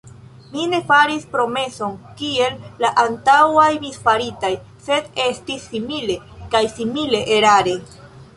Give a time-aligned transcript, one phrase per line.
[0.51, 1.91] Mi ne faris promeson
[2.21, 2.55] kiel
[2.85, 4.51] la antaŭaj misfaritaj;
[4.89, 6.19] sed estis simile,
[6.57, 7.79] kaj simile erare.